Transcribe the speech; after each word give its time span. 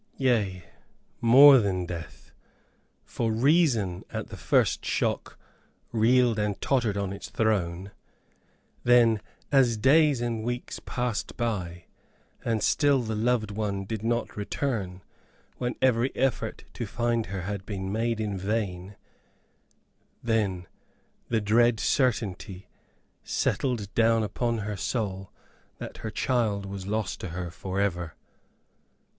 Yea, 0.17 0.63
more 1.21 1.59
than 1.59 1.85
death, 1.85 2.31
for 3.05 3.31
reason, 3.31 4.03
at 4.09 4.29
the 4.29 4.35
first 4.35 4.83
shock, 4.83 5.37
reeled 5.91 6.39
and 6.39 6.59
tottered 6.59 6.97
on 6.97 7.13
its 7.13 7.29
throne; 7.29 7.91
then, 8.83 9.21
as 9.51 9.77
days 9.77 10.19
and 10.19 10.43
weeks 10.43 10.79
passed 10.87 11.37
by, 11.37 11.85
and 12.43 12.63
still 12.63 13.03
the 13.03 13.13
loved 13.13 13.51
one 13.51 13.85
did 13.85 14.03
not 14.03 14.35
return, 14.35 15.03
when 15.59 15.75
every 15.83 16.11
effort 16.15 16.63
to 16.73 16.87
find 16.87 17.27
her 17.27 17.41
had 17.41 17.63
been 17.63 17.91
made 17.91 18.19
in 18.19 18.39
vain, 18.39 18.95
then, 20.23 20.65
the 21.29 21.39
dread 21.39 21.79
certainty 21.79 22.67
settled 23.23 23.93
down 23.93 24.23
upon 24.23 24.57
her 24.65 24.75
soul 24.75 25.29
that 25.77 25.97
her 25.97 26.09
child 26.09 26.65
was 26.65 26.87
lost 26.87 27.19
to 27.19 27.27
her 27.29 27.51
forever. 27.51 28.15